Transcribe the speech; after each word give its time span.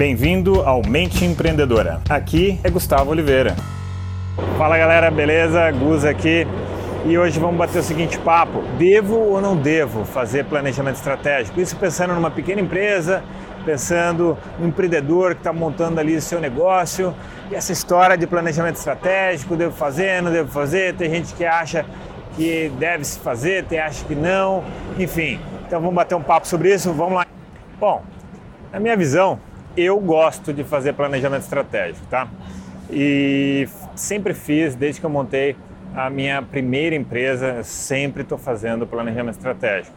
Bem-vindo 0.00 0.62
ao 0.62 0.80
Mente 0.80 1.26
Empreendedora. 1.26 2.00
Aqui 2.08 2.58
é 2.64 2.70
Gustavo 2.70 3.10
Oliveira. 3.10 3.54
Fala 4.56 4.78
galera, 4.78 5.10
beleza? 5.10 5.70
Gus 5.72 6.06
aqui. 6.06 6.46
E 7.04 7.18
hoje 7.18 7.38
vamos 7.38 7.58
bater 7.58 7.80
o 7.80 7.82
seguinte 7.82 8.18
papo: 8.18 8.62
devo 8.78 9.16
ou 9.16 9.42
não 9.42 9.54
devo 9.54 10.06
fazer 10.06 10.46
planejamento 10.46 10.94
estratégico? 10.94 11.60
Isso 11.60 11.76
pensando 11.76 12.14
numa 12.14 12.30
pequena 12.30 12.62
empresa, 12.62 13.22
pensando 13.66 14.38
no 14.58 14.68
empreendedor 14.68 15.34
que 15.34 15.42
está 15.42 15.52
montando 15.52 16.00
ali 16.00 16.16
o 16.16 16.22
seu 16.22 16.40
negócio. 16.40 17.14
E 17.50 17.54
essa 17.54 17.70
história 17.70 18.16
de 18.16 18.26
planejamento 18.26 18.76
estratégico, 18.76 19.54
devo 19.54 19.76
fazer, 19.76 20.22
não 20.22 20.32
devo 20.32 20.50
fazer. 20.50 20.94
Tem 20.94 21.10
gente 21.10 21.34
que 21.34 21.44
acha 21.44 21.84
que 22.36 22.72
deve 22.78 23.04
se 23.04 23.18
fazer, 23.18 23.66
tem 23.66 23.78
acha 23.78 24.02
que 24.06 24.14
não. 24.14 24.64
Enfim, 24.98 25.38
então 25.66 25.78
vamos 25.78 25.94
bater 25.94 26.14
um 26.14 26.22
papo 26.22 26.48
sobre 26.48 26.72
isso. 26.72 26.90
Vamos 26.90 27.16
lá. 27.16 27.26
Bom, 27.78 28.02
na 28.72 28.80
minha 28.80 28.96
visão, 28.96 29.38
eu 29.80 29.98
gosto 29.98 30.52
de 30.52 30.64
fazer 30.64 30.92
planejamento 30.92 31.42
estratégico, 31.42 32.06
tá? 32.06 32.28
E 32.90 33.68
sempre 33.94 34.34
fiz, 34.34 34.74
desde 34.74 35.00
que 35.00 35.06
eu 35.06 35.10
montei 35.10 35.56
a 35.94 36.10
minha 36.10 36.42
primeira 36.42 36.94
empresa, 36.94 37.62
sempre 37.62 38.22
estou 38.22 38.38
fazendo 38.38 38.86
planejamento 38.86 39.36
estratégico. 39.36 39.96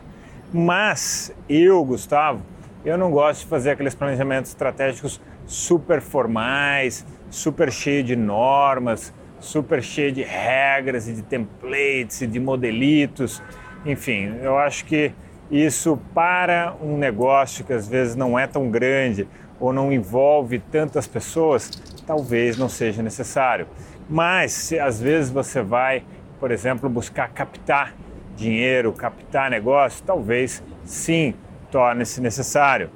Mas 0.54 1.34
eu, 1.50 1.84
Gustavo, 1.84 2.42
eu 2.86 2.98
não 2.98 3.12
gosto 3.12 3.42
de 3.42 3.48
fazer 3.48 3.72
aqueles 3.72 3.96
planejamentos 3.96 4.52
estratégicos 4.52 5.20
super 5.46 6.02
formais, 6.02 7.06
super 7.30 7.72
cheio 7.72 8.04
de 8.04 8.16
normas, 8.16 9.14
super 9.40 9.82
cheio 9.84 10.12
de 10.12 10.24
regras 10.24 11.08
e 11.08 11.14
de 11.14 11.22
templates 11.22 12.22
e 12.22 12.28
de 12.28 12.40
modelitos. 12.40 13.42
Enfim, 13.86 14.36
eu 14.42 14.58
acho 14.58 14.86
que 14.86 15.12
isso 15.52 16.00
para 16.14 16.76
um 16.82 16.98
negócio 16.98 17.66
que 17.66 17.74
às 17.74 17.88
vezes 17.88 18.16
não 18.16 18.40
é 18.40 18.48
tão 18.48 18.70
grande 18.70 19.28
ou 19.60 19.72
não 19.72 19.92
envolve 19.92 20.60
tantas 20.60 21.08
pessoas, 21.08 21.70
talvez 22.06 22.58
não 22.58 22.70
seja 22.70 23.02
necessário. 23.02 23.68
Mas 24.10 24.52
se 24.52 24.80
às 24.80 25.00
vezes 25.00 25.30
você 25.30 25.62
vai, 25.62 26.04
por 26.40 26.52
exemplo, 26.52 26.90
buscar 26.90 27.30
captar 27.30 27.94
dinheiro, 28.36 28.92
captar 28.92 29.50
negócio, 29.50 30.04
talvez 30.06 30.64
sim 30.84 31.34
torne-se 31.72 32.22
necessário. 32.22 32.90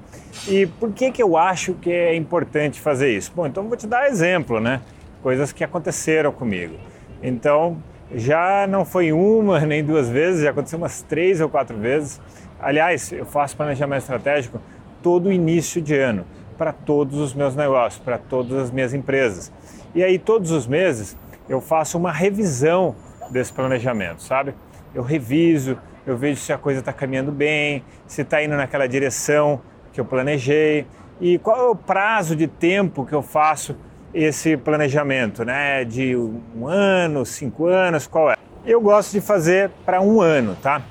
E 0.47 0.65
por 0.65 0.91
que, 0.91 1.11
que 1.11 1.23
eu 1.23 1.35
acho 1.35 1.73
que 1.73 1.91
é 1.91 2.15
importante 2.15 2.79
fazer 2.79 3.15
isso? 3.15 3.31
Bom, 3.35 3.47
então 3.47 3.67
vou 3.67 3.77
te 3.77 3.87
dar 3.87 4.07
exemplo, 4.07 4.59
né? 4.59 4.81
Coisas 5.23 5.51
que 5.51 5.63
aconteceram 5.63 6.31
comigo. 6.31 6.75
Então, 7.23 7.81
já 8.13 8.67
não 8.67 8.85
foi 8.85 9.11
uma 9.11 9.59
nem 9.65 9.83
duas 9.83 10.09
vezes, 10.09 10.43
já 10.43 10.51
aconteceu 10.51 10.77
umas 10.77 11.01
três 11.01 11.41
ou 11.41 11.49
quatro 11.49 11.77
vezes. 11.77 12.21
Aliás, 12.59 13.11
eu 13.11 13.25
faço 13.25 13.55
planejamento 13.55 14.01
estratégico 14.01 14.61
todo 15.01 15.31
início 15.31 15.81
de 15.81 15.95
ano 15.95 16.25
para 16.57 16.73
todos 16.73 17.19
os 17.19 17.33
meus 17.33 17.55
negócios, 17.55 18.01
para 18.03 18.17
todas 18.17 18.57
as 18.57 18.71
minhas 18.71 18.93
empresas. 18.93 19.51
E 19.93 20.03
aí, 20.03 20.17
todos 20.17 20.51
os 20.51 20.67
meses, 20.67 21.15
eu 21.47 21.61
faço 21.61 21.97
uma 21.97 22.11
revisão 22.11 22.95
desse 23.29 23.53
planejamento, 23.53 24.21
sabe? 24.21 24.53
Eu 24.93 25.03
reviso, 25.03 25.77
eu 26.05 26.17
vejo 26.17 26.39
se 26.39 26.51
a 26.51 26.57
coisa 26.57 26.79
está 26.79 26.93
caminhando 26.93 27.31
bem, 27.31 27.83
se 28.07 28.21
está 28.21 28.41
indo 28.41 28.55
naquela 28.55 28.87
direção 28.87 29.61
que 29.91 29.99
eu 29.99 30.05
planejei 30.05 30.85
e 31.19 31.37
qual 31.39 31.57
é 31.57 31.69
o 31.69 31.75
prazo 31.75 32.35
de 32.35 32.47
tempo 32.47 33.05
que 33.05 33.13
eu 33.13 33.21
faço 33.21 33.75
esse 34.13 34.55
planejamento, 34.55 35.43
né? 35.43 35.83
De 35.83 36.15
um 36.15 36.67
ano, 36.67 37.25
cinco 37.25 37.65
anos, 37.65 38.07
qual 38.07 38.31
é? 38.31 38.35
Eu 38.65 38.81
gosto 38.81 39.11
de 39.11 39.21
fazer 39.21 39.69
para 39.85 40.01
um 40.01 40.21
ano, 40.21 40.55
tá? 40.61 40.81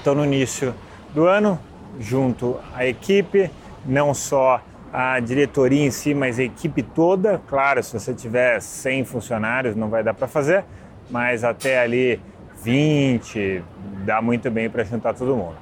Então, 0.00 0.14
no 0.14 0.24
início 0.24 0.74
do 1.14 1.26
ano, 1.26 1.58
junto 1.98 2.58
à 2.74 2.86
equipe, 2.86 3.50
não 3.84 4.14
só 4.14 4.60
a 4.92 5.20
diretoria 5.20 5.86
em 5.86 5.90
si, 5.90 6.14
mas 6.14 6.38
a 6.38 6.42
equipe 6.42 6.82
toda. 6.82 7.40
Claro, 7.46 7.82
se 7.82 7.92
você 7.92 8.12
tiver 8.12 8.60
100 8.60 9.04
funcionários, 9.04 9.76
não 9.76 9.88
vai 9.88 10.02
dar 10.02 10.14
para 10.14 10.26
fazer, 10.26 10.64
mas 11.10 11.44
até 11.44 11.80
ali 11.80 12.20
20 12.62 13.62
dá 14.04 14.20
muito 14.20 14.50
bem 14.50 14.68
para 14.68 14.82
juntar 14.84 15.14
todo 15.14 15.36
mundo. 15.36 15.56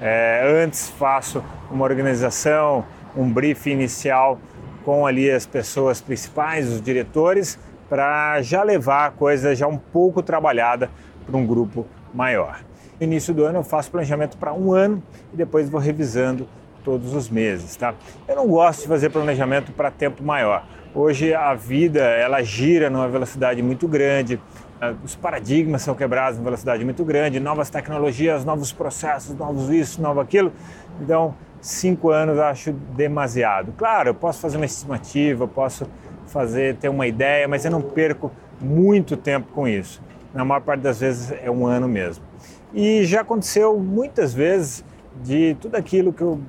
É, 0.00 0.42
antes 0.64 0.88
faço 0.88 1.44
uma 1.70 1.84
organização, 1.84 2.84
um 3.14 3.30
briefing 3.30 3.72
inicial 3.72 4.38
com 4.84 5.06
ali 5.06 5.30
as 5.30 5.44
pessoas 5.44 6.00
principais, 6.00 6.66
os 6.68 6.80
diretores, 6.80 7.58
para 7.88 8.40
já 8.40 8.62
levar 8.62 9.06
a 9.06 9.10
coisa 9.10 9.54
já 9.54 9.66
um 9.66 9.76
pouco 9.76 10.22
trabalhada 10.22 10.90
para 11.26 11.36
um 11.36 11.46
grupo 11.46 11.86
maior. 12.14 12.60
No 12.98 13.04
início 13.04 13.34
do 13.34 13.44
ano 13.44 13.58
eu 13.58 13.64
faço 13.64 13.90
planejamento 13.90 14.38
para 14.38 14.52
um 14.54 14.72
ano 14.72 15.02
e 15.32 15.36
depois 15.36 15.68
vou 15.68 15.80
revisando 15.80 16.48
todos 16.84 17.14
os 17.14 17.28
meses, 17.28 17.76
tá? 17.76 17.94
Eu 18.26 18.36
não 18.36 18.46
gosto 18.46 18.82
de 18.82 18.88
fazer 18.88 19.10
planejamento 19.10 19.72
para 19.72 19.90
tempo 19.90 20.22
maior. 20.22 20.64
Hoje 20.94 21.32
a 21.32 21.54
vida 21.54 22.00
ela 22.00 22.42
gira 22.42 22.90
numa 22.90 23.08
velocidade 23.08 23.62
muito 23.62 23.86
grande, 23.86 24.40
ah, 24.80 24.94
os 25.04 25.14
paradigmas 25.14 25.82
são 25.82 25.94
quebrados 25.94 26.38
numa 26.38 26.46
velocidade 26.46 26.84
muito 26.84 27.04
grande, 27.04 27.38
novas 27.38 27.70
tecnologias, 27.70 28.44
novos 28.44 28.72
processos, 28.72 29.36
novos 29.36 29.68
isso, 29.68 30.00
novo 30.00 30.20
aquilo. 30.20 30.52
Então, 31.00 31.34
cinco 31.60 32.10
anos 32.10 32.36
eu 32.36 32.44
acho 32.44 32.72
demasiado. 32.72 33.72
Claro, 33.76 34.08
eu 34.08 34.14
posso 34.14 34.40
fazer 34.40 34.56
uma 34.56 34.66
estimativa, 34.66 35.46
posso 35.46 35.86
fazer 36.26 36.76
ter 36.76 36.88
uma 36.88 37.06
ideia, 37.06 37.46
mas 37.46 37.64
eu 37.64 37.70
não 37.70 37.82
perco 37.82 38.32
muito 38.60 39.16
tempo 39.16 39.48
com 39.52 39.68
isso. 39.68 40.02
Na 40.32 40.44
maior 40.44 40.60
parte 40.60 40.80
das 40.80 41.00
vezes 41.00 41.32
é 41.42 41.50
um 41.50 41.66
ano 41.66 41.88
mesmo. 41.88 42.24
E 42.72 43.04
já 43.04 43.20
aconteceu 43.20 43.78
muitas 43.78 44.32
vezes 44.32 44.84
de 45.22 45.56
tudo 45.60 45.74
aquilo 45.74 46.12
que 46.12 46.22
eu 46.22 46.40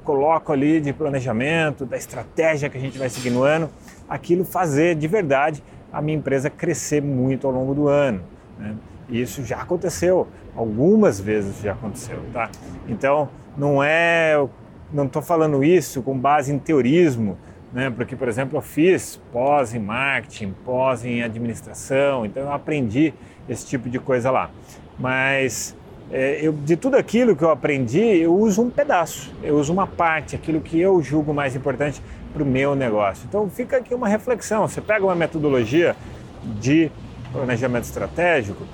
coloco 0.00 0.52
ali 0.52 0.80
de 0.80 0.92
planejamento, 0.92 1.84
da 1.86 1.96
estratégia 1.96 2.68
que 2.68 2.76
a 2.76 2.80
gente 2.80 2.98
vai 2.98 3.08
seguir 3.08 3.30
no 3.30 3.42
ano, 3.42 3.70
aquilo 4.08 4.44
fazer 4.44 4.94
de 4.94 5.06
verdade 5.06 5.62
a 5.92 6.00
minha 6.00 6.16
empresa 6.16 6.48
crescer 6.48 7.02
muito 7.02 7.46
ao 7.46 7.52
longo 7.52 7.74
do 7.74 7.88
ano. 7.88 8.22
Né? 8.58 8.74
E 9.08 9.20
isso 9.20 9.44
já 9.44 9.58
aconteceu, 9.58 10.26
algumas 10.56 11.20
vezes 11.20 11.60
já 11.60 11.72
aconteceu, 11.72 12.18
tá? 12.32 12.48
Então, 12.88 13.28
não 13.56 13.82
é, 13.82 14.36
não 14.92 15.06
estou 15.06 15.20
falando 15.20 15.64
isso 15.64 16.00
com 16.02 16.16
base 16.16 16.52
em 16.52 16.58
teorismo, 16.58 17.36
né? 17.72 17.90
Porque, 17.90 18.14
por 18.14 18.28
exemplo, 18.28 18.56
eu 18.58 18.62
fiz 18.62 19.20
pós 19.32 19.74
em 19.74 19.80
marketing, 19.80 20.54
pós 20.64 21.04
em 21.04 21.22
administração, 21.22 22.24
então 22.24 22.44
eu 22.44 22.52
aprendi 22.52 23.12
esse 23.48 23.66
tipo 23.66 23.88
de 23.88 23.98
coisa 23.98 24.30
lá. 24.30 24.50
Mas 24.98 25.76
é, 26.12 26.40
eu, 26.42 26.52
de 26.52 26.76
tudo 26.76 26.96
aquilo 26.96 27.36
que 27.36 27.44
eu 27.44 27.50
aprendi, 27.50 28.00
eu 28.00 28.34
uso 28.34 28.62
um 28.62 28.70
pedaço, 28.70 29.32
eu 29.42 29.56
uso 29.56 29.72
uma 29.72 29.86
parte, 29.86 30.34
aquilo 30.34 30.60
que 30.60 30.80
eu 30.80 31.00
julgo 31.00 31.32
mais 31.32 31.54
importante 31.54 32.02
para 32.32 32.42
o 32.42 32.46
meu 32.46 32.74
negócio. 32.74 33.24
Então 33.28 33.48
fica 33.48 33.76
aqui 33.76 33.94
uma 33.94 34.08
reflexão. 34.08 34.66
Você 34.66 34.80
pega 34.80 35.04
uma 35.04 35.14
metodologia 35.14 35.94
de 36.58 36.90
planejamento 37.32 37.84
estratégico, 37.84 38.64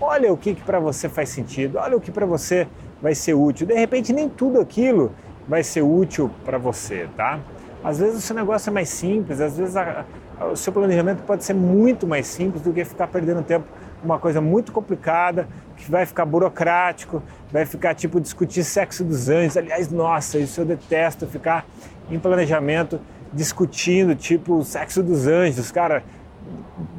olha 0.00 0.32
o 0.32 0.36
que, 0.36 0.54
que 0.54 0.62
para 0.62 0.80
você 0.80 1.08
faz 1.08 1.28
sentido, 1.28 1.76
olha 1.78 1.96
o 1.96 2.00
que 2.00 2.10
para 2.10 2.24
você 2.24 2.66
vai 3.02 3.14
ser 3.14 3.34
útil. 3.34 3.66
De 3.66 3.74
repente 3.74 4.12
nem 4.12 4.28
tudo 4.28 4.60
aquilo 4.60 5.12
vai 5.46 5.62
ser 5.62 5.82
útil 5.82 6.30
para 6.44 6.56
você, 6.56 7.08
tá? 7.14 7.40
Às 7.84 7.98
vezes 7.98 8.16
o 8.16 8.20
seu 8.20 8.34
negócio 8.34 8.70
é 8.70 8.72
mais 8.72 8.88
simples, 8.88 9.40
às 9.40 9.58
vezes 9.58 9.76
a, 9.76 10.04
a, 10.40 10.46
o 10.46 10.56
seu 10.56 10.72
planejamento 10.72 11.22
pode 11.24 11.44
ser 11.44 11.54
muito 11.54 12.06
mais 12.06 12.26
simples 12.26 12.62
do 12.62 12.72
que 12.72 12.84
ficar 12.84 13.06
perdendo 13.06 13.42
tempo 13.42 13.66
uma 14.02 14.18
coisa 14.18 14.40
muito 14.40 14.72
complicada, 14.72 15.48
que 15.76 15.90
vai 15.90 16.06
ficar 16.06 16.24
burocrático, 16.24 17.22
vai 17.52 17.66
ficar 17.66 17.94
tipo 17.94 18.20
discutir 18.20 18.64
sexo 18.64 19.04
dos 19.04 19.28
anjos. 19.28 19.56
Aliás, 19.56 19.90
nossa, 19.90 20.38
isso 20.38 20.60
eu 20.60 20.64
detesto 20.64 21.26
ficar 21.26 21.66
em 22.10 22.18
planejamento 22.18 23.00
discutindo 23.32 24.14
tipo 24.14 24.62
sexo 24.64 25.02
dos 25.02 25.26
anjos. 25.26 25.70
Cara, 25.70 26.02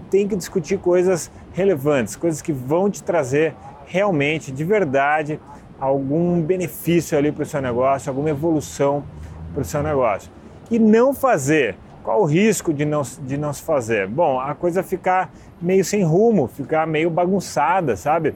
tem 0.09 0.27
que 0.27 0.35
discutir 0.35 0.77
coisas 0.77 1.31
relevantes, 1.53 2.15
coisas 2.15 2.41
que 2.41 2.51
vão 2.51 2.89
te 2.89 3.03
trazer 3.03 3.55
realmente, 3.85 4.51
de 4.51 4.63
verdade, 4.63 5.39
algum 5.79 6.41
benefício 6.41 7.17
ali 7.17 7.31
para 7.31 7.43
o 7.43 7.45
seu 7.45 7.61
negócio, 7.61 8.09
alguma 8.09 8.29
evolução 8.29 9.03
para 9.53 9.61
o 9.61 9.65
seu 9.65 9.81
negócio. 9.81 10.31
E 10.69 10.77
não 10.77 11.13
fazer 11.13 11.77
qual 12.07 12.21
o 12.21 12.25
risco 12.25 12.73
de 12.73 12.85
não, 12.85 13.01
de 13.01 13.37
não 13.37 13.51
se 13.51 13.61
fazer? 13.61 14.07
Bom, 14.07 14.39
a 14.39 14.55
coisa 14.55 14.81
ficar 14.81 15.29
meio 15.61 15.83
sem 15.83 16.05
rumo, 16.05 16.47
ficar 16.47 16.87
meio 16.87 17.09
bagunçada, 17.09 17.97
sabe? 17.97 18.33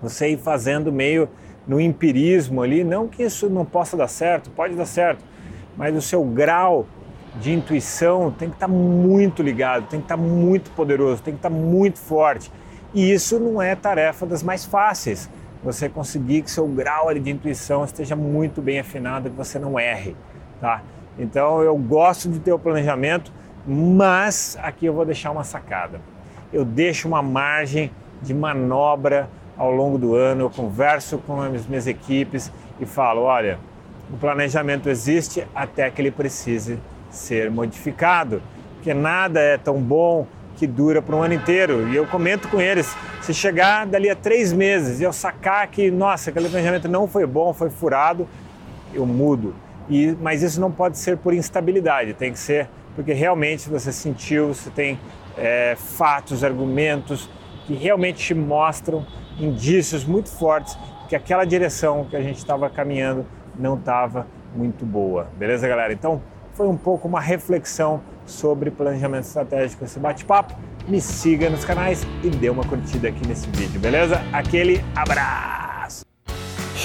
Você 0.00 0.30
ir 0.30 0.38
fazendo 0.38 0.90
meio 0.90 1.28
no 1.66 1.78
empirismo 1.78 2.62
ali, 2.62 2.82
não 2.82 3.06
que 3.06 3.22
isso 3.22 3.50
não 3.50 3.66
possa 3.66 3.98
dar 3.98 4.08
certo, 4.08 4.48
pode 4.48 4.74
dar 4.74 4.86
certo, 4.86 5.22
mas 5.76 5.94
o 5.94 6.00
seu 6.00 6.24
grau 6.24 6.86
de 7.38 7.52
intuição 7.52 8.30
tem 8.30 8.48
que 8.48 8.56
estar 8.56 8.66
tá 8.66 8.72
muito 8.72 9.42
ligado, 9.42 9.88
tem 9.88 10.00
que 10.00 10.06
estar 10.06 10.16
tá 10.16 10.22
muito 10.22 10.70
poderoso, 10.70 11.22
tem 11.22 11.34
que 11.34 11.38
estar 11.38 11.50
tá 11.50 11.54
muito 11.54 11.98
forte. 11.98 12.50
E 12.94 13.12
isso 13.12 13.38
não 13.38 13.60
é 13.60 13.76
tarefa 13.76 14.24
das 14.24 14.42
mais 14.42 14.64
fáceis. 14.64 15.28
Você 15.62 15.86
conseguir 15.86 16.40
que 16.40 16.50
seu 16.50 16.66
grau 16.66 17.12
de 17.12 17.30
intuição 17.30 17.84
esteja 17.84 18.16
muito 18.16 18.62
bem 18.62 18.78
afinado, 18.78 19.28
que 19.28 19.36
você 19.36 19.58
não 19.58 19.78
erre, 19.78 20.16
tá? 20.62 20.80
Então 21.18 21.62
eu 21.62 21.76
gosto 21.76 22.28
de 22.28 22.38
ter 22.38 22.52
o 22.52 22.58
planejamento, 22.58 23.32
mas 23.66 24.56
aqui 24.62 24.86
eu 24.86 24.92
vou 24.92 25.04
deixar 25.04 25.30
uma 25.30 25.44
sacada. 25.44 26.00
Eu 26.52 26.64
deixo 26.64 27.08
uma 27.08 27.22
margem 27.22 27.90
de 28.22 28.32
manobra 28.32 29.28
ao 29.56 29.70
longo 29.70 29.98
do 29.98 30.14
ano, 30.14 30.42
eu 30.42 30.50
converso 30.50 31.18
com 31.18 31.40
as 31.40 31.66
minhas 31.66 31.86
equipes 31.86 32.52
e 32.78 32.84
falo, 32.84 33.22
olha, 33.22 33.58
O 34.12 34.16
planejamento 34.16 34.88
existe 34.88 35.44
até 35.52 35.90
que 35.90 36.00
ele 36.00 36.12
precise 36.12 36.78
ser 37.10 37.50
modificado, 37.50 38.40
porque 38.74 38.94
nada 38.94 39.40
é 39.40 39.58
tão 39.58 39.80
bom 39.80 40.26
que 40.56 40.64
dura 40.66 41.02
por 41.02 41.14
um 41.14 41.22
ano 41.22 41.34
inteiro. 41.34 41.88
E 41.88 41.96
eu 41.96 42.06
comento 42.06 42.48
com 42.48 42.60
eles: 42.60 42.96
se 43.20 43.34
chegar 43.34 43.84
dali 43.84 44.08
a 44.08 44.14
três 44.14 44.52
meses 44.52 45.00
e 45.00 45.04
eu 45.04 45.12
sacar 45.12 45.66
que, 45.66 45.90
nossa, 45.90 46.30
aquele 46.30 46.48
planejamento 46.48 46.88
não 46.88 47.08
foi 47.08 47.26
bom, 47.26 47.52
foi 47.52 47.68
furado, 47.68 48.28
eu 48.94 49.04
mudo. 49.04 49.54
E, 49.88 50.16
mas 50.20 50.42
isso 50.42 50.60
não 50.60 50.70
pode 50.70 50.98
ser 50.98 51.16
por 51.16 51.32
instabilidade, 51.32 52.14
tem 52.14 52.32
que 52.32 52.38
ser 52.38 52.68
porque 52.96 53.12
realmente 53.12 53.68
você 53.68 53.92
sentiu, 53.92 54.48
você 54.48 54.70
tem 54.70 54.98
é, 55.36 55.76
fatos, 55.76 56.42
argumentos 56.42 57.28
que 57.66 57.74
realmente 57.74 58.24
te 58.24 58.34
mostram 58.34 59.06
indícios 59.38 60.04
muito 60.04 60.30
fortes 60.30 60.76
que 61.08 61.14
aquela 61.14 61.44
direção 61.44 62.06
que 62.08 62.16
a 62.16 62.22
gente 62.22 62.38
estava 62.38 62.70
caminhando 62.70 63.26
não 63.56 63.76
estava 63.76 64.26
muito 64.54 64.84
boa. 64.86 65.28
Beleza, 65.36 65.68
galera? 65.68 65.92
Então, 65.92 66.22
foi 66.54 66.66
um 66.66 66.76
pouco 66.76 67.06
uma 67.06 67.20
reflexão 67.20 68.00
sobre 68.24 68.70
planejamento 68.70 69.24
estratégico 69.24 69.84
esse 69.84 70.00
bate-papo. 70.00 70.56
Me 70.88 71.00
siga 71.00 71.50
nos 71.50 71.64
canais 71.64 72.06
e 72.24 72.30
dê 72.30 72.48
uma 72.48 72.64
curtida 72.64 73.08
aqui 73.08 73.26
nesse 73.28 73.48
vídeo, 73.50 73.78
beleza? 73.78 74.22
Aquele 74.32 74.82
abraço! 74.94 75.55